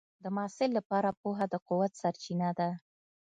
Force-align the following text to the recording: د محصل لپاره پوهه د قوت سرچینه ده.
د 0.23 0.25
محصل 0.35 0.69
لپاره 0.77 1.09
پوهه 1.21 1.45
د 1.53 1.55
قوت 1.67 1.91
سرچینه 2.01 2.49
ده. 2.59 2.69